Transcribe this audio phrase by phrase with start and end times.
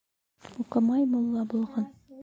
[0.63, 1.89] Уҡымай мулла булған